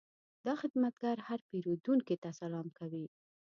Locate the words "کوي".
2.79-3.05